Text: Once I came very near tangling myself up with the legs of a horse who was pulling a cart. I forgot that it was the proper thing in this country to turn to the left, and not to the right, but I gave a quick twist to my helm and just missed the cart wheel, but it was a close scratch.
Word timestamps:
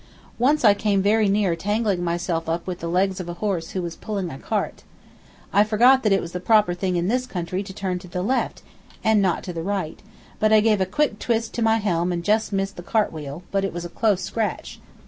Once 0.39 0.65
I 0.65 0.73
came 0.73 1.03
very 1.03 1.29
near 1.29 1.55
tangling 1.55 2.03
myself 2.03 2.49
up 2.49 2.65
with 2.65 2.79
the 2.79 2.87
legs 2.89 3.19
of 3.19 3.29
a 3.29 3.35
horse 3.35 3.69
who 3.73 3.83
was 3.83 3.95
pulling 3.95 4.31
a 4.31 4.39
cart. 4.39 4.81
I 5.53 5.63
forgot 5.63 6.01
that 6.01 6.11
it 6.11 6.21
was 6.21 6.31
the 6.31 6.39
proper 6.39 6.73
thing 6.73 6.95
in 6.95 7.07
this 7.07 7.27
country 7.27 7.61
to 7.61 7.71
turn 7.71 7.99
to 7.99 8.07
the 8.07 8.23
left, 8.23 8.63
and 9.03 9.21
not 9.21 9.43
to 9.43 9.53
the 9.53 9.61
right, 9.61 10.01
but 10.39 10.51
I 10.51 10.59
gave 10.59 10.81
a 10.81 10.87
quick 10.87 11.19
twist 11.19 11.53
to 11.53 11.61
my 11.61 11.77
helm 11.77 12.11
and 12.11 12.23
just 12.23 12.51
missed 12.51 12.77
the 12.77 12.81
cart 12.81 13.13
wheel, 13.13 13.43
but 13.51 13.63
it 13.63 13.73
was 13.73 13.85
a 13.85 13.89
close 13.89 14.23
scratch. 14.23 14.79